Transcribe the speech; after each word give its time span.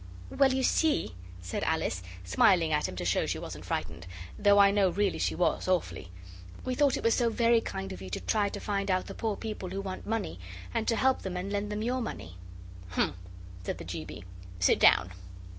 'Well, 0.31 0.51
you 0.51 0.63
see,' 0.63 1.13
said 1.43 1.63
Alice, 1.63 2.01
smiling 2.23 2.73
at 2.73 2.87
him 2.89 2.95
to 2.95 3.05
show 3.05 3.27
she 3.27 3.37
wasn't 3.37 3.65
frightened, 3.65 4.07
though 4.35 4.57
I 4.57 4.71
know 4.71 4.89
really 4.89 5.19
she 5.19 5.35
was, 5.35 5.67
awfully, 5.67 6.09
'we 6.65 6.73
thought 6.73 6.97
it 6.97 7.03
was 7.03 7.13
so 7.13 7.29
very 7.29 7.61
kind 7.61 7.93
of 7.93 8.01
you 8.01 8.09
to 8.09 8.19
try 8.19 8.49
to 8.49 8.59
find 8.59 8.89
out 8.89 9.05
the 9.05 9.13
poor 9.13 9.35
people 9.35 9.69
who 9.69 9.79
want 9.79 10.07
money 10.07 10.39
and 10.73 10.87
to 10.87 10.95
help 10.95 11.21
them 11.21 11.37
and 11.37 11.53
lend 11.53 11.71
them 11.71 11.83
your 11.83 12.01
money.' 12.01 12.37
'Hum!' 12.93 13.13
said 13.63 13.77
the 13.77 13.85
G. 13.85 14.03
B. 14.03 14.23
'Sit 14.59 14.79
down. 14.79 15.11